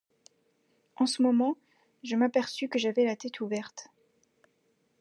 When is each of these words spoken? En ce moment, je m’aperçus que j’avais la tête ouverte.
En 0.95 1.05
ce 1.05 1.21
moment, 1.21 1.57
je 2.01 2.15
m’aperçus 2.15 2.67
que 2.67 2.79
j’avais 2.79 3.05
la 3.05 3.15
tête 3.15 3.39
ouverte. 3.39 3.89